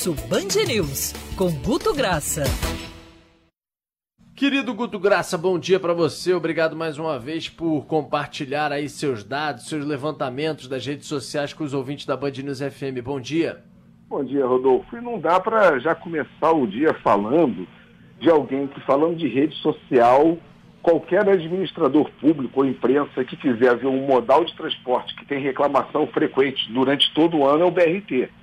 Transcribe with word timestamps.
Almoço 0.00 0.14
Band 0.28 0.64
News, 0.66 1.12
com 1.36 1.50
Guto 1.50 1.92
Graça. 1.92 2.44
Querido 4.34 4.72
Guto 4.72 4.98
Graça, 4.98 5.36
bom 5.36 5.58
dia 5.58 5.78
para 5.78 5.92
você. 5.92 6.32
Obrigado 6.32 6.74
mais 6.74 6.98
uma 6.98 7.18
vez 7.18 7.50
por 7.50 7.84
compartilhar 7.84 8.72
aí 8.72 8.88
seus 8.88 9.22
dados, 9.22 9.68
seus 9.68 9.84
levantamentos 9.84 10.68
das 10.68 10.86
redes 10.86 11.06
sociais 11.06 11.52
com 11.52 11.64
os 11.64 11.74
ouvintes 11.74 12.06
da 12.06 12.16
Band 12.16 12.30
News 12.30 12.60
FM. 12.60 13.02
Bom 13.04 13.20
dia. 13.20 13.62
Bom 14.08 14.24
dia, 14.24 14.46
Rodolfo. 14.46 14.96
E 14.96 15.02
não 15.02 15.20
dá 15.20 15.38
para 15.38 15.78
já 15.78 15.94
começar 15.94 16.52
o 16.52 16.66
dia 16.66 16.94
falando 17.02 17.68
de 18.18 18.30
alguém 18.30 18.68
que, 18.68 18.80
falando 18.86 19.16
de 19.16 19.28
rede 19.28 19.54
social, 19.56 20.38
qualquer 20.82 21.28
administrador 21.28 22.10
público 22.18 22.60
ou 22.60 22.66
imprensa 22.66 23.22
que 23.22 23.36
quiser 23.36 23.76
ver 23.76 23.88
um 23.88 24.06
modal 24.06 24.46
de 24.46 24.56
transporte 24.56 25.14
que 25.16 25.26
tem 25.26 25.42
reclamação 25.42 26.06
frequente 26.06 26.72
durante 26.72 27.12
todo 27.12 27.36
o 27.36 27.46
ano 27.46 27.64
é 27.64 27.66
o 27.66 27.70
BRT. 27.70 28.39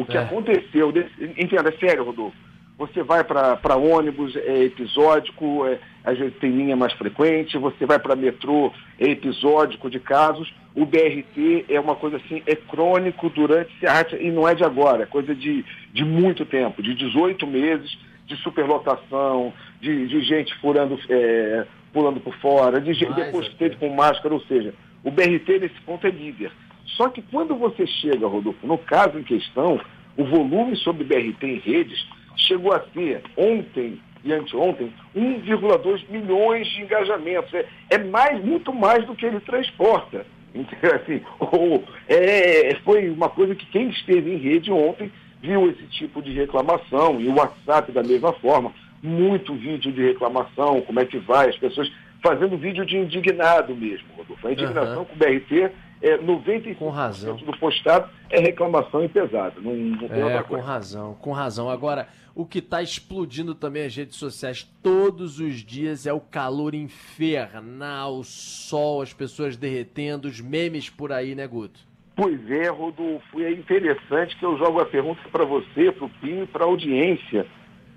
O 0.00 0.04
que 0.04 0.16
é. 0.16 0.20
aconteceu, 0.20 0.92
entenda, 1.36 1.68
é 1.68 1.78
sério, 1.78 2.04
Rodolfo 2.04 2.48
você 2.78 3.02
vai 3.02 3.24
para 3.24 3.76
ônibus, 3.76 4.36
é 4.36 4.62
episódico, 4.62 5.66
é, 5.66 5.80
às 6.04 6.16
vezes 6.16 6.38
tem 6.38 6.52
linha 6.52 6.76
mais 6.76 6.92
frequente, 6.92 7.58
você 7.58 7.84
vai 7.84 7.98
para 7.98 8.14
metrô, 8.14 8.72
é 9.00 9.06
episódico 9.10 9.90
de 9.90 9.98
casos. 9.98 10.54
O 10.76 10.86
BRT 10.86 11.64
é 11.68 11.80
uma 11.80 11.96
coisa 11.96 12.18
assim, 12.18 12.40
é 12.46 12.54
crônico 12.54 13.28
durante, 13.30 13.74
e 14.20 14.30
não 14.30 14.46
é 14.46 14.54
de 14.54 14.62
agora, 14.62 15.02
é 15.02 15.06
coisa 15.06 15.34
de, 15.34 15.64
de 15.92 16.04
muito 16.04 16.46
tempo, 16.46 16.80
de 16.80 16.94
18 16.94 17.44
meses 17.48 17.98
de 18.26 18.36
superlotação, 18.36 19.52
de, 19.80 20.06
de 20.06 20.20
gente 20.20 20.54
furando, 20.60 20.96
é, 21.08 21.66
pulando 21.92 22.20
por 22.20 22.34
fora, 22.36 22.80
de 22.80 22.92
gente 22.92 23.12
depois 23.14 23.48
que 23.48 23.56
teve 23.56 23.74
com 23.76 23.88
máscara, 23.88 24.32
ou 24.32 24.40
seja, 24.42 24.72
o 25.02 25.10
BRT 25.10 25.58
nesse 25.58 25.80
ponto 25.84 26.06
é 26.06 26.10
líder. 26.10 26.52
Só 26.96 27.08
que 27.08 27.22
quando 27.22 27.54
você 27.54 27.86
chega, 27.86 28.26
Rodolfo, 28.26 28.66
no 28.66 28.78
caso 28.78 29.18
em 29.18 29.22
questão, 29.22 29.80
o 30.16 30.24
volume 30.24 30.76
sobre 30.76 31.04
BRT 31.04 31.44
em 31.44 31.58
redes 31.58 32.06
chegou 32.36 32.72
a 32.72 32.78
ter 32.78 33.22
ontem 33.36 34.00
e 34.24 34.32
anteontem 34.32 34.92
1,2 35.16 36.04
milhões 36.10 36.66
de 36.68 36.82
engajamentos. 36.82 37.52
É, 37.54 37.66
é, 37.90 37.98
mais, 37.98 38.44
muito 38.44 38.72
mais 38.72 39.04
do 39.06 39.14
que 39.14 39.26
ele 39.26 39.40
transporta. 39.40 40.26
Então, 40.54 40.90
assim, 40.94 41.20
ou, 41.38 41.84
é, 42.08 42.74
foi 42.82 43.10
uma 43.10 43.28
coisa 43.28 43.54
que 43.54 43.66
quem 43.66 43.90
esteve 43.90 44.32
em 44.32 44.38
rede 44.38 44.72
ontem 44.72 45.12
viu 45.40 45.70
esse 45.70 45.84
tipo 45.88 46.20
de 46.22 46.32
reclamação, 46.32 47.20
e 47.20 47.28
o 47.28 47.36
WhatsApp 47.36 47.92
da 47.92 48.02
mesma 48.02 48.32
forma, 48.32 48.72
muito 49.02 49.54
vídeo 49.54 49.92
de 49.92 50.02
reclamação, 50.02 50.80
como 50.80 50.98
é 50.98 51.04
que 51.04 51.18
vai, 51.18 51.48
as 51.48 51.56
pessoas 51.56 51.92
fazendo 52.22 52.56
vídeo 52.56 52.84
de 52.84 52.96
indignado 52.96 53.76
mesmo, 53.76 54.08
Rodolfo. 54.16 54.48
A 54.48 54.52
indignação 54.52 55.00
uhum. 55.00 55.04
com 55.04 55.14
o 55.14 55.18
BRT 55.18 55.70
é, 56.00 56.16
95% 56.18 56.76
com 56.76 56.90
razão. 56.90 57.36
do 57.36 57.56
postado 57.58 58.08
é 58.30 58.40
reclamação 58.40 59.04
e 59.04 59.08
pesada. 59.08 59.54
Não, 59.60 59.74
não 59.74 60.08
tem 60.08 60.22
é, 60.22 60.42
com 60.42 60.60
razão, 60.60 61.14
com 61.14 61.32
razão. 61.32 61.68
Agora, 61.68 62.08
o 62.34 62.46
que 62.46 62.60
está 62.60 62.82
explodindo 62.82 63.54
também 63.54 63.84
as 63.84 63.96
redes 63.96 64.16
sociais 64.16 64.62
todos 64.82 65.40
os 65.40 65.56
dias 65.56 66.06
é 66.06 66.12
o 66.12 66.20
calor 66.20 66.74
infernal, 66.74 68.18
o 68.18 68.24
sol, 68.24 69.02
as 69.02 69.12
pessoas 69.12 69.56
derretendo, 69.56 70.28
os 70.28 70.40
memes 70.40 70.88
por 70.88 71.12
aí, 71.12 71.34
né, 71.34 71.46
Guto? 71.46 71.80
Pois 72.14 72.50
é, 72.50 72.68
Rodolfo, 72.68 73.40
é 73.40 73.52
interessante 73.52 74.36
que 74.36 74.44
eu 74.44 74.58
jogo 74.58 74.80
a 74.80 74.86
pergunta 74.86 75.20
para 75.30 75.44
você, 75.44 75.92
para 75.92 76.04
o 76.04 76.10
Pinho 76.20 76.44
e 76.44 76.46
para 76.46 76.64
a 76.64 76.66
audiência, 76.66 77.46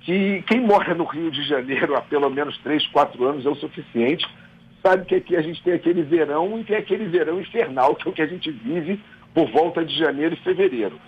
que 0.02 0.44
quem 0.44 0.62
mora 0.62 0.94
no 0.94 1.06
Rio 1.06 1.32
de 1.32 1.44
Janeiro 1.44 1.96
há 1.96 2.02
pelo 2.02 2.30
menos 2.30 2.58
3, 2.60 2.86
4 2.88 3.24
anos 3.26 3.46
é 3.46 3.50
o 3.50 3.56
suficiente 3.56 4.28
sabe 4.82 5.06
que 5.06 5.16
aqui 5.16 5.36
a 5.36 5.42
gente 5.42 5.64
tem 5.64 5.74
aquele 5.74 6.02
verão 6.04 6.60
e 6.60 6.64
tem 6.64 6.76
aquele 6.76 7.06
verão 7.06 7.40
infernal, 7.40 7.96
que 7.96 8.08
é 8.08 8.12
o 8.12 8.14
que 8.14 8.22
a 8.22 8.28
gente 8.28 8.52
vive 8.52 9.00
por 9.34 9.50
volta 9.52 9.86
de 9.86 9.98
janeiro 9.98 10.36
e 10.36 10.44
fevereiro. 10.44 11.00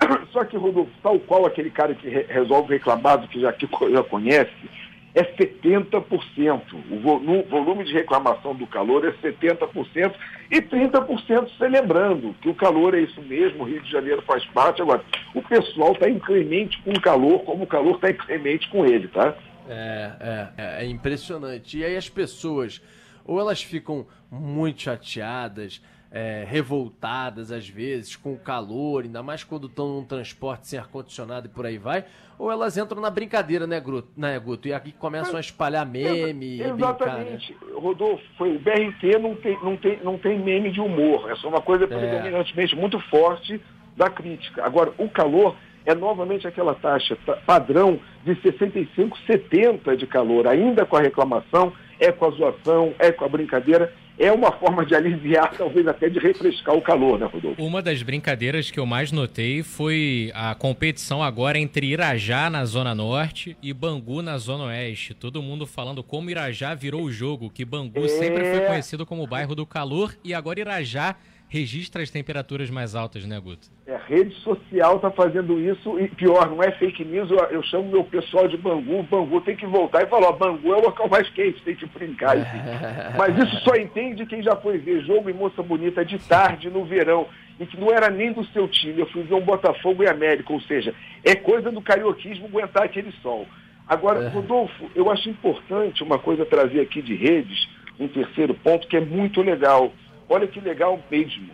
Só 0.32 0.44
que, 0.44 0.56
Rodolfo, 0.56 0.90
tal 1.02 1.18
qual 1.20 1.46
aquele 1.46 1.70
cara 1.70 1.94
que 1.94 2.08
re 2.08 2.22
resolve 2.28 2.72
reclamado, 2.72 3.28
que 3.28 3.40
já, 3.40 3.52
que 3.52 3.68
já 3.90 4.02
conhece, 4.02 4.52
é 5.14 5.22
70%. 5.22 6.62
O 6.90 6.98
vo 6.98 7.42
volume 7.48 7.84
de 7.84 7.92
reclamação 7.92 8.54
do 8.54 8.66
calor 8.66 9.04
é 9.06 9.12
70% 9.12 10.12
e 10.50 10.60
30% 10.60 11.48
celebrando 11.56 12.34
que 12.42 12.48
o 12.48 12.54
calor 12.54 12.94
é 12.94 13.00
isso 13.00 13.22
mesmo, 13.22 13.62
o 13.62 13.66
Rio 13.66 13.80
de 13.80 13.90
Janeiro 13.90 14.22
faz 14.22 14.44
parte. 14.46 14.82
Agora, 14.82 15.02
o 15.34 15.40
pessoal 15.40 15.92
está 15.92 16.08
inclemente 16.08 16.80
com 16.82 16.90
o 16.90 17.00
calor, 17.00 17.40
como 17.44 17.64
o 17.64 17.66
calor 17.66 17.94
está 17.94 18.10
inclemente 18.10 18.68
com 18.68 18.84
ele, 18.84 19.08
tá? 19.08 19.34
É, 19.68 20.10
é, 20.20 20.48
é, 20.58 20.84
é 20.84 20.86
impressionante. 20.86 21.78
E 21.78 21.84
aí 21.84 21.96
as 21.96 22.08
pessoas 22.08 22.82
ou 23.24 23.40
elas 23.40 23.62
ficam 23.62 24.06
muito 24.30 24.82
chateadas, 24.82 25.80
é, 26.10 26.44
revoltadas 26.46 27.50
às 27.50 27.68
vezes 27.68 28.14
com 28.14 28.34
o 28.34 28.38
calor, 28.38 29.02
ainda 29.02 29.20
mais 29.20 29.42
quando 29.42 29.66
estão 29.66 29.88
num 29.88 30.04
transporte 30.04 30.68
sem 30.68 30.78
ar-condicionado 30.78 31.46
e 31.46 31.50
por 31.50 31.66
aí 31.66 31.76
vai, 31.76 32.04
ou 32.38 32.52
elas 32.52 32.76
entram 32.76 33.00
na 33.00 33.10
brincadeira, 33.10 33.66
né, 33.66 33.80
Guto? 33.80 34.08
Né, 34.16 34.38
Guto? 34.38 34.68
E 34.68 34.72
aqui 34.72 34.92
começam 34.92 35.36
a 35.36 35.40
espalhar 35.40 35.84
meme. 35.84 36.60
É, 36.60 36.68
exatamente. 36.68 37.52
Brincar, 37.52 37.74
né? 37.74 37.80
Rodolfo, 37.80 38.24
foi, 38.38 38.54
o 38.54 38.58
BRT 38.60 39.18
não 39.20 39.34
tem, 39.34 39.58
não, 39.62 39.76
tem, 39.76 39.98
não 40.04 40.18
tem 40.18 40.38
meme 40.38 40.70
de 40.70 40.80
humor. 40.80 41.30
É 41.30 41.46
uma 41.46 41.60
coisa 41.60 41.84
é. 41.84 41.86
predominantemente 41.88 42.76
muito 42.76 43.00
forte 43.08 43.60
da 43.96 44.08
crítica. 44.08 44.64
Agora, 44.64 44.92
o 44.98 45.08
calor 45.08 45.56
é 45.84 45.94
novamente 45.94 46.46
aquela 46.46 46.74
taxa 46.74 47.16
padrão 47.46 47.98
de 48.24 48.34
65, 48.40 49.18
70 49.26 49.96
de 49.96 50.06
calor, 50.06 50.46
ainda 50.46 50.86
com 50.86 50.96
a 50.96 51.00
reclamação 51.00 51.72
é 51.98 52.12
com 52.12 52.26
a 52.26 52.30
zoação, 52.30 52.94
é 52.98 53.12
com 53.12 53.24
a 53.24 53.28
brincadeira. 53.28 53.92
É 54.16 54.30
uma 54.30 54.52
forma 54.52 54.86
de 54.86 54.94
aliviar, 54.94 55.52
talvez 55.58 55.86
até 55.88 56.08
de 56.08 56.18
refrescar 56.18 56.74
o 56.74 56.80
calor, 56.80 57.18
né, 57.18 57.26
Rodolfo? 57.26 57.60
Uma 57.62 57.82
das 57.82 58.02
brincadeiras 58.02 58.70
que 58.70 58.78
eu 58.78 58.86
mais 58.86 59.10
notei 59.10 59.62
foi 59.62 60.30
a 60.34 60.54
competição 60.54 61.22
agora 61.22 61.58
entre 61.58 61.86
Irajá 61.86 62.48
na 62.48 62.64
Zona 62.64 62.94
Norte 62.94 63.56
e 63.62 63.72
Bangu 63.72 64.22
na 64.22 64.38
Zona 64.38 64.64
Oeste. 64.64 65.14
Todo 65.14 65.42
mundo 65.42 65.66
falando 65.66 66.02
como 66.02 66.30
Irajá 66.30 66.74
virou 66.74 67.02
o 67.02 67.10
jogo, 67.10 67.50
que 67.50 67.64
Bangu 67.64 68.04
é... 68.04 68.08
sempre 68.08 68.44
foi 68.44 68.60
conhecido 68.60 69.04
como 69.04 69.24
o 69.24 69.26
bairro 69.26 69.54
do 69.54 69.66
calor 69.66 70.14
e 70.22 70.32
agora 70.32 70.60
Irajá 70.60 71.16
registra 71.48 72.02
as 72.02 72.10
temperaturas 72.10 72.70
mais 72.70 72.94
altas, 72.94 73.24
né, 73.24 73.38
Guto? 73.38 73.68
É, 73.86 73.94
a 73.94 73.98
rede 73.98 74.34
social 74.36 74.96
está 74.96 75.10
fazendo 75.10 75.58
isso 75.60 75.98
e 76.00 76.08
pior, 76.08 76.50
não 76.50 76.62
é 76.62 76.72
fake 76.72 77.04
news, 77.04 77.30
eu, 77.30 77.38
eu 77.50 77.62
chamo 77.62 77.90
meu 77.90 78.04
pessoal 78.04 78.48
de 78.48 78.56
Bangu, 78.56 79.02
Bangu 79.04 79.40
tem 79.40 79.56
que 79.56 79.66
voltar 79.66 80.02
e 80.02 80.06
falar, 80.06 80.28
ó, 80.28 80.32
Bangu 80.32 80.72
é 80.72 80.76
o 80.76 80.84
local 80.84 81.08
mais 81.08 81.28
quente, 81.30 81.62
tem 81.62 81.76
que 81.76 81.86
brincar. 81.86 82.36
Mas 83.16 83.38
isso 83.38 83.60
só 83.60 83.76
entende 83.76 84.26
quem 84.26 84.42
já 84.42 84.56
foi 84.56 84.78
ver 84.78 85.04
jogo 85.04 85.30
e 85.30 85.32
moça 85.32 85.62
bonita 85.62 86.04
de 86.04 86.18
tarde 86.18 86.68
no 86.70 86.84
verão 86.84 87.26
e 87.58 87.66
que 87.66 87.78
não 87.78 87.90
era 87.90 88.10
nem 88.10 88.32
do 88.32 88.44
seu 88.46 88.66
time, 88.66 89.00
eu 89.00 89.06
fui 89.06 89.22
ver 89.22 89.34
um 89.34 89.44
Botafogo 89.44 90.02
e 90.02 90.08
América, 90.08 90.52
ou 90.52 90.60
seja, 90.62 90.92
é 91.22 91.34
coisa 91.36 91.70
do 91.70 91.80
carioquismo 91.80 92.46
aguentar 92.46 92.82
aquele 92.82 93.12
sol. 93.22 93.46
Agora, 93.86 94.24
é. 94.24 94.28
Rodolfo, 94.28 94.90
eu 94.94 95.10
acho 95.10 95.28
importante 95.28 96.02
uma 96.02 96.18
coisa 96.18 96.44
trazer 96.44 96.80
aqui 96.80 97.02
de 97.02 97.14
redes, 97.14 97.68
um 98.00 98.08
terceiro 98.08 98.54
ponto 98.54 98.88
que 98.88 98.96
é 98.96 99.00
muito 99.00 99.40
legal 99.40 99.92
Olha 100.28 100.46
que 100.46 100.60
legal 100.60 100.98
mesmo. 101.10 101.50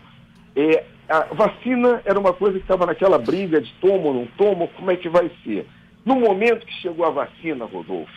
É, 0.54 0.84
a 1.08 1.34
vacina 1.34 2.00
era 2.04 2.18
uma 2.18 2.32
coisa 2.32 2.58
que 2.58 2.64
estava 2.64 2.86
naquela 2.86 3.18
briga 3.18 3.60
de 3.60 3.72
tomo 3.80 4.08
ou 4.08 4.14
não 4.14 4.26
tomo, 4.38 4.68
como 4.68 4.90
é 4.90 4.96
que 4.96 5.08
vai 5.08 5.30
ser? 5.44 5.66
No 6.04 6.16
momento 6.16 6.66
que 6.66 6.72
chegou 6.74 7.04
a 7.04 7.10
vacina, 7.10 7.64
Rodolfo, 7.64 8.12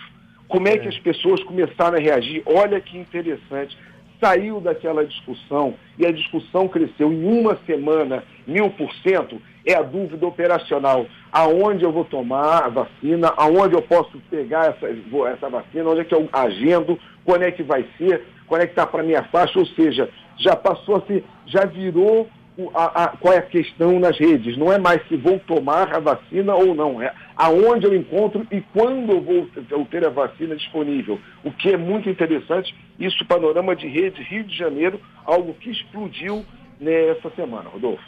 como 0.47 0.67
é 0.67 0.77
que 0.77 0.85
é. 0.85 0.89
as 0.89 0.99
pessoas 0.99 1.43
começaram 1.43 1.97
a 1.97 2.01
reagir? 2.01 2.43
Olha 2.45 2.79
que 2.79 2.97
interessante. 2.97 3.77
Saiu 4.21 4.61
daquela 4.61 5.05
discussão 5.05 5.73
e 5.97 6.05
a 6.05 6.11
discussão 6.11 6.67
cresceu 6.67 7.11
em 7.11 7.25
uma 7.25 7.57
semana, 7.65 8.23
mil 8.47 8.69
por 8.69 8.93
cento, 9.03 9.41
é 9.65 9.73
a 9.73 9.81
dúvida 9.81 10.25
operacional. 10.25 11.05
Aonde 11.31 11.83
eu 11.83 11.91
vou 11.91 12.05
tomar 12.05 12.63
a 12.63 12.69
vacina, 12.69 13.33
aonde 13.35 13.75
eu 13.75 13.81
posso 13.81 14.17
pegar 14.29 14.67
essa, 14.67 14.87
essa 15.29 15.49
vacina, 15.49 15.89
onde 15.89 16.01
é 16.01 16.05
que 16.05 16.15
eu 16.15 16.29
agendo, 16.31 16.97
quando 17.25 17.43
é 17.43 17.51
que 17.51 17.63
vai 17.63 17.85
ser, 17.97 18.23
quando 18.47 18.61
é 18.61 18.65
que 18.65 18.71
está 18.71 18.85
para 18.85 19.03
minha 19.03 19.23
faixa, 19.23 19.59
ou 19.59 19.65
seja, 19.65 20.09
já 20.37 20.55
passou 20.55 20.97
a 20.97 21.01
ser, 21.01 21.23
já 21.45 21.65
virou 21.65 22.29
a, 22.73 23.03
a, 23.03 23.07
qual 23.17 23.33
é 23.33 23.37
a 23.37 23.41
questão 23.41 23.99
nas 23.99 24.17
redes. 24.17 24.57
Não 24.57 24.71
é 24.71 24.77
mais 24.77 25.05
se 25.07 25.15
vou 25.15 25.39
tomar 25.39 25.93
a 25.93 25.99
vacina 25.99 26.53
ou 26.55 26.75
não, 26.75 27.01
é 27.01 27.13
aonde 27.35 27.85
eu 27.85 27.95
encontro 27.95 28.45
e 28.51 28.61
quando 28.61 29.11
eu 29.11 29.21
vou 29.21 29.85
ter 29.85 30.05
a 30.05 30.09
vacina 30.09 30.55
disponível. 30.55 31.19
O 31.43 31.51
que 31.51 31.69
é 31.69 31.77
muito 31.77 32.09
interessante, 32.09 32.75
isso 32.99 33.25
panorama 33.25 33.75
de 33.75 33.87
rede 33.87 34.21
Rio 34.21 34.43
de 34.43 34.55
Janeiro, 34.55 34.99
algo 35.25 35.53
que 35.55 35.71
explodiu 35.71 36.45
nessa 36.79 37.29
semana, 37.31 37.69
Rodolfo. 37.69 38.03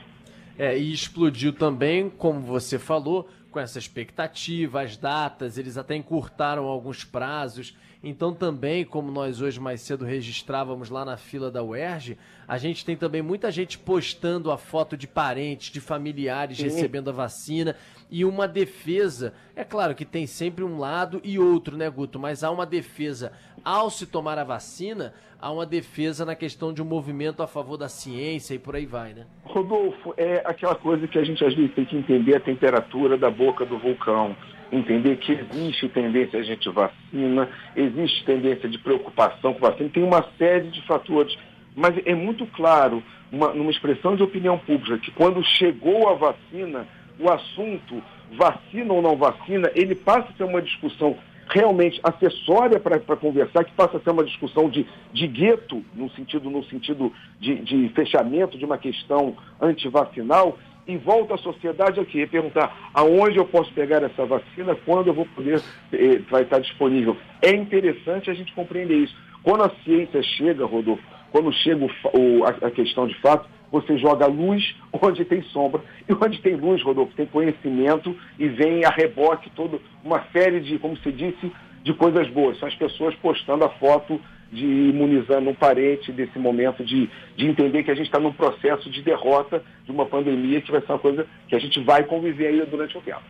É, 0.57 0.77
e 0.77 0.93
explodiu 0.93 1.51
também, 1.51 2.09
como 2.09 2.39
você 2.39 2.79
falou, 2.79 3.27
com 3.55 3.59
essa 3.61 3.79
expectativa, 3.79 4.81
as 4.81 4.97
datas, 4.97 5.57
eles 5.57 5.77
até 5.77 5.95
encurtaram 5.95 6.65
alguns 6.65 7.05
prazos 7.05 7.73
Então 8.07 8.35
também, 8.35 8.85
como 8.85 9.11
nós 9.11 9.41
hoje 9.41 9.59
mais 9.59 9.81
cedo 9.81 10.05
registrávamos 10.05 10.91
lá 10.91 11.03
na 11.03 11.17
fila 11.17 11.49
da 11.49 11.63
UERJ, 11.63 12.17
a 12.47 12.55
gente 12.57 12.85
tem 12.85 12.95
também 12.95 13.23
muita 13.23 13.49
gente 13.49 13.79
postando 13.79 14.51
a 14.51 14.57
foto 14.57 14.95
de 14.95 15.07
parentes, 15.07 15.71
de 15.71 15.81
familiares 15.81 16.57
Sim. 16.57 16.65
recebendo 16.65 17.09
a 17.09 17.13
vacina 17.13 17.75
e 18.11 18.23
uma 18.23 18.47
defesa. 18.47 19.33
É 19.55 19.63
claro 19.63 19.95
que 19.95 20.05
tem 20.05 20.27
sempre 20.27 20.63
um 20.63 20.77
lado 20.77 21.19
e 21.23 21.39
outro, 21.39 21.75
né, 21.75 21.89
Guto? 21.89 22.19
Mas 22.19 22.43
há 22.43 22.51
uma 22.51 22.65
defesa 22.65 23.31
ao 23.63 23.89
se 23.89 24.05
tomar 24.05 24.37
a 24.37 24.43
vacina, 24.43 25.11
há 25.41 25.51
uma 25.51 25.65
defesa 25.65 26.23
na 26.23 26.35
questão 26.35 26.71
de 26.71 26.83
um 26.83 26.85
movimento 26.85 27.41
a 27.41 27.47
favor 27.47 27.77
da 27.77 27.89
ciência 27.89 28.53
e 28.53 28.59
por 28.59 28.75
aí 28.75 28.85
vai, 28.85 29.13
né? 29.13 29.25
Rodolfo, 29.43 30.13
é 30.15 30.43
aquela 30.45 30.75
coisa 30.75 31.07
que 31.07 31.17
a 31.17 31.23
gente 31.23 31.43
às 31.43 31.55
vezes 31.55 31.73
tem 31.73 31.85
que 31.85 31.97
entender 31.97 32.35
a 32.35 32.39
temperatura 32.39 33.17
da 33.17 33.31
boca 33.31 33.44
do 33.65 33.77
vulcão 33.77 34.35
entender 34.71 35.17
que 35.17 35.31
existe 35.31 35.87
tendência 35.89 36.39
a 36.39 36.43
gente 36.43 36.69
vacina, 36.69 37.49
existe 37.75 38.25
tendência 38.25 38.67
de 38.67 38.77
preocupação 38.77 39.53
com 39.53 39.59
vacina, 39.59 39.89
tem 39.89 40.03
uma 40.03 40.25
série 40.37 40.69
de 40.69 40.81
fatores. 40.85 41.37
Mas 41.75 41.93
é 42.05 42.15
muito 42.15 42.45
claro, 42.47 43.03
uma, 43.31 43.53
numa 43.53 43.71
expressão 43.71 44.15
de 44.15 44.23
opinião 44.23 44.57
pública, 44.57 44.97
que 44.97 45.11
quando 45.11 45.43
chegou 45.43 46.09
a 46.09 46.13
vacina, 46.13 46.87
o 47.19 47.29
assunto 47.29 48.01
vacina 48.31 48.93
ou 48.93 49.01
não 49.01 49.15
vacina, 49.15 49.69
ele 49.75 49.93
passa 49.93 50.29
a 50.29 50.37
ser 50.37 50.43
uma 50.43 50.61
discussão 50.61 51.17
realmente 51.47 51.99
acessória 52.03 52.79
para 52.79 52.99
conversar, 53.15 53.63
que 53.63 53.71
passa 53.73 53.97
a 53.97 53.99
ser 53.99 54.09
uma 54.09 54.23
discussão 54.23 54.69
de, 54.69 54.85
de 55.13 55.27
gueto, 55.27 55.83
no 55.93 56.09
sentido, 56.11 56.49
no 56.49 56.63
sentido 56.65 57.13
de, 57.39 57.55
de 57.59 57.89
fechamento 57.89 58.57
de 58.57 58.65
uma 58.65 58.77
questão 58.77 59.35
antivacinal, 59.61 60.57
e 60.87 60.97
volta 60.97 61.35
à 61.35 61.37
sociedade 61.37 61.99
aqui, 61.99 62.25
perguntar 62.27 62.91
aonde 62.93 63.37
eu 63.37 63.45
posso 63.45 63.71
pegar 63.73 64.03
essa 64.03 64.25
vacina, 64.25 64.75
quando 64.85 65.07
eu 65.07 65.13
vou 65.13 65.25
poder, 65.25 65.61
eh, 65.91 66.19
vai 66.29 66.43
estar 66.43 66.59
disponível. 66.59 67.17
É 67.41 67.51
interessante 67.51 68.29
a 68.29 68.33
gente 68.33 68.53
compreender 68.53 68.95
isso. 68.95 69.15
Quando 69.41 69.63
a 69.63 69.71
ciência 69.83 70.21
chega, 70.21 70.65
Rodolfo, 70.65 71.03
quando 71.31 71.51
chega 71.51 71.85
o, 71.85 71.89
o, 72.17 72.45
a, 72.45 72.67
a, 72.67 72.71
questão 72.71 73.07
de 73.07 73.15
fato, 73.15 73.49
você 73.71 73.97
joga 73.97 74.27
luz 74.27 74.75
onde 75.01 75.25
tem 75.25 75.41
sombra. 75.43 75.81
E 76.07 76.13
onde 76.13 76.39
tem 76.41 76.55
luz, 76.55 76.81
Rodolfo, 76.81 77.13
tem 77.15 77.25
conhecimento 77.25 78.15
e 78.37 78.47
vem 78.47 78.85
a 78.85 78.89
reboque 78.89 79.49
toda 79.55 79.79
uma 80.03 80.23
série 80.31 80.59
de, 80.59 80.77
como 80.79 80.95
se 80.97 81.11
disse, 81.11 81.51
de 81.83 81.93
coisas 81.93 82.27
boas. 82.29 82.57
São 82.59 82.67
as 82.67 82.75
pessoas 82.75 83.15
postando 83.15 83.65
a 83.65 83.69
foto 83.69 84.19
de 84.55 84.65
imunizando 84.65 85.49
um 85.49 85.53
parente 85.53 86.11
desse 86.11 86.39
momento 86.39 86.83
de, 86.83 87.09
de 87.35 87.45
entender 87.45 87.83
que 87.83 87.91
a 87.91 87.95
gente 87.95 88.07
está 88.07 88.19
num 88.19 88.33
processo 88.33 88.89
de 88.89 89.01
derrota 89.01 89.61
de 89.83 89.91
uma 89.91 90.05
pandemia 90.05 90.61
que 90.61 90.71
vai 90.71 90.81
ser 90.81 90.91
uma 90.91 90.99
coisa 90.99 91.27
que 91.47 91.55
a 91.55 91.59
gente 91.59 91.79
vai 91.83 92.03
conviver 92.05 92.47
ainda 92.47 92.65
durante 92.65 92.97
o 92.97 93.01
tempo. 93.01 93.21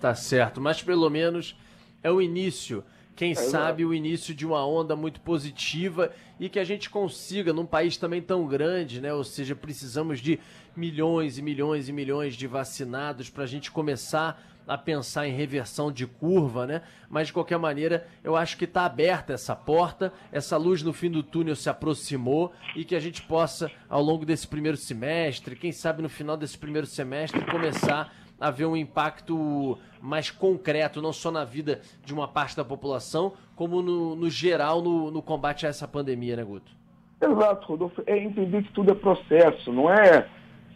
Tá 0.00 0.14
certo, 0.14 0.60
mas 0.60 0.82
pelo 0.82 1.08
menos 1.10 1.56
é 2.02 2.10
o 2.10 2.20
início. 2.20 2.84
Quem 3.16 3.32
é, 3.32 3.34
sabe 3.34 3.84
o 3.84 3.92
início 3.92 4.34
de 4.34 4.46
uma 4.46 4.66
onda 4.66 4.96
muito 4.96 5.20
positiva 5.20 6.10
e 6.38 6.48
que 6.48 6.58
a 6.58 6.64
gente 6.64 6.88
consiga, 6.88 7.52
num 7.52 7.66
país 7.66 7.96
também 7.96 8.22
tão 8.22 8.46
grande, 8.46 9.00
né? 9.00 9.12
Ou 9.12 9.24
seja, 9.24 9.54
precisamos 9.54 10.20
de 10.20 10.38
milhões 10.74 11.36
e 11.36 11.42
milhões 11.42 11.88
e 11.88 11.92
milhões 11.92 12.34
de 12.34 12.46
vacinados 12.46 13.28
para 13.28 13.44
a 13.44 13.46
gente 13.46 13.70
começar 13.70 14.42
a 14.66 14.78
pensar 14.78 15.26
em 15.26 15.32
reversão 15.32 15.90
de 15.90 16.06
curva, 16.06 16.66
né? 16.66 16.82
Mas 17.08 17.26
de 17.26 17.32
qualquer 17.32 17.58
maneira, 17.58 18.06
eu 18.22 18.36
acho 18.36 18.56
que 18.56 18.64
está 18.64 18.84
aberta 18.84 19.32
essa 19.32 19.56
porta, 19.56 20.12
essa 20.30 20.56
luz 20.56 20.82
no 20.82 20.92
fim 20.92 21.10
do 21.10 21.22
túnel 21.22 21.56
se 21.56 21.68
aproximou 21.68 22.52
e 22.76 22.84
que 22.84 22.94
a 22.94 23.00
gente 23.00 23.20
possa, 23.22 23.70
ao 23.88 24.00
longo 24.00 24.24
desse 24.24 24.46
primeiro 24.46 24.76
semestre, 24.76 25.56
quem 25.56 25.72
sabe 25.72 26.02
no 26.02 26.08
final 26.08 26.36
desse 26.36 26.56
primeiro 26.56 26.86
semestre, 26.86 27.44
começar 27.46 28.14
a 28.40 28.50
ver 28.50 28.64
um 28.64 28.76
impacto 28.76 29.78
mais 30.00 30.30
concreto, 30.30 31.02
não 31.02 31.12
só 31.12 31.30
na 31.30 31.44
vida 31.44 31.80
de 32.04 32.14
uma 32.14 32.26
parte 32.26 32.56
da 32.56 32.64
população, 32.64 33.34
como 33.54 33.82
no, 33.82 34.16
no 34.16 34.30
geral 34.30 34.80
no, 34.80 35.10
no 35.10 35.20
combate 35.20 35.66
a 35.66 35.68
essa 35.68 35.86
pandemia, 35.86 36.36
né, 36.36 36.42
Guto? 36.42 36.72
Exato, 37.20 37.66
Rodolfo. 37.66 38.02
É 38.06 38.16
entender 38.16 38.62
que 38.62 38.72
tudo 38.72 38.92
é 38.92 38.94
processo, 38.94 39.70
não 39.70 39.90
é 39.92 40.26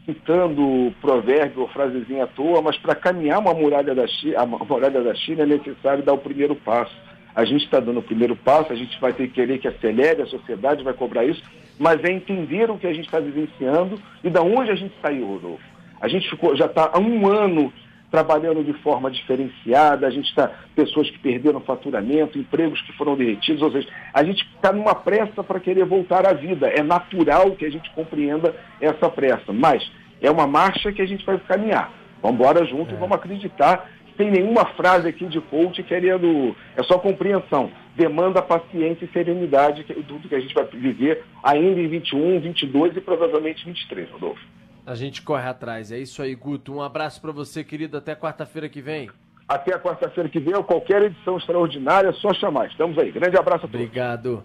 citando 0.05 0.95
provérbio 1.01 1.63
ou 1.63 1.69
frasezinha 1.69 2.25
à 2.25 2.27
toa, 2.27 2.61
mas 2.61 2.77
para 2.77 2.95
caminhar 2.95 3.39
uma 3.39 3.55
muralha, 3.55 3.95
da 3.95 4.07
China, 4.07 4.41
a 4.41 4.47
muralha 4.47 5.03
da 5.03 5.15
China 5.15 5.45
é 5.45 5.47
necessário 5.47 6.05
dar 6.05 6.13
o 6.13 6.19
primeiro 6.19 6.55
passo. 6.55 6.95
A 7.35 7.45
gente 7.45 7.65
está 7.65 7.81
dando 7.81 8.01
o 8.01 8.03
primeiro 8.03 8.37
passo, 8.37 8.71
a 8.71 8.77
gente 8.77 9.01
vai 9.01 9.15
ter 9.15 9.29
que 9.29 9.35
querer 9.35 9.59
que 9.59 9.67
acelere, 9.67 10.21
a 10.21 10.27
sociedade 10.27 10.85
vai 10.85 10.93
cobrar 10.93 11.25
isso, 11.25 11.43
mas 11.79 12.05
é 12.05 12.13
entender 12.13 12.71
o 12.71 12.79
que 12.79 12.87
a 12.87 12.93
gente 12.93 13.07
está 13.07 13.19
vivenciando 13.19 13.99
e 14.23 14.29
da 14.29 14.43
onde 14.43 14.71
a 14.71 14.75
gente 14.75 14.95
saiu, 15.01 15.27
Rodolfo. 15.27 15.74
A 16.01 16.09
gente 16.09 16.29
ficou, 16.29 16.57
já 16.57 16.67
está 16.67 16.91
há 16.93 16.99
um 16.99 17.27
ano 17.27 17.73
trabalhando 18.11 18.63
de 18.63 18.73
forma 18.75 19.11
diferenciada, 19.11 20.07
a 20.07 20.11
gente 20.11 20.29
está, 20.29 20.49
pessoas 20.77 21.11
que 21.11 21.19
perderam 21.19 21.61
faturamento, 21.61 22.39
empregos 22.39 22.81
que 22.83 22.93
foram 22.93 23.17
derretidos, 23.17 23.61
ou 23.61 23.73
seja, 23.73 23.89
a 24.13 24.23
gente 24.23 24.47
está 24.55 24.73
numa 24.73 24.95
pressa 24.95 25.43
para 25.43 25.59
querer 25.59 25.85
voltar 25.85 26.25
à 26.25 26.33
vida. 26.33 26.69
É 26.69 26.81
natural 26.81 27.51
que 27.57 27.65
a 27.65 27.71
gente 27.71 27.91
compreenda 27.91 28.55
essa 28.81 29.11
pressa, 29.11 29.53
mas 29.53 29.91
é 30.23 30.31
uma 30.31 30.47
marcha 30.47 30.93
que 30.93 31.03
a 31.03 31.07
gente 31.07 31.27
vai 31.27 31.39
caminhar. 31.39 31.93
Vamos 32.23 32.39
embora 32.39 32.65
junto 32.65 32.93
é. 32.93 32.95
e 32.95 33.01
vamos 33.01 33.17
acreditar 33.17 33.91
sem 34.17 34.31
nenhuma 34.31 34.65
frase 34.65 35.09
aqui 35.09 35.27
de 35.27 35.41
coach 35.41 35.83
querendo. 35.83 36.57
É 36.77 36.83
só 36.85 36.99
compreensão. 36.99 37.71
Demanda 37.97 38.41
paciência 38.41 39.05
e 39.05 39.13
serenidade, 39.13 39.85
que 39.85 39.93
é 39.93 39.97
tudo 39.97 40.29
que 40.29 40.35
a 40.35 40.41
gente 40.41 40.55
vai 40.55 40.65
viver 40.65 41.25
ainda 41.43 41.81
em 41.81 41.89
21, 41.89 42.41
22 42.41 42.97
e 42.97 43.01
provavelmente 43.01 43.65
23, 43.65 44.09
Rodolfo. 44.11 44.41
A 44.87 44.95
gente 44.95 45.23
corre 45.23 45.49
atrás. 45.49 45.91
É 45.91 45.99
isso 45.99 46.23
aí, 46.23 46.35
Guto. 46.35 46.75
Um 46.75 46.83
abraço 46.83 47.21
para 47.21 47.33
você, 47.33 47.65
querido. 47.65 47.97
Até 47.97 48.15
quarta-feira 48.15 48.69
que 48.69 48.83
vem. 48.83 49.11
Até 49.49 49.75
a 49.75 49.79
quarta-feira 49.79 50.29
que 50.29 50.41
vem, 50.41 50.55
ou 50.55 50.65
qualquer 50.65 51.03
edição 51.03 51.37
extraordinária, 51.37 52.09
é 52.09 52.13
só 52.15 52.33
chamar. 52.33 52.67
Estamos 52.69 52.97
aí. 52.99 53.11
Grande 53.11 53.37
abraço 53.37 53.67
a 53.67 53.69
todos. 53.69 53.81
Obrigado. 53.81 54.45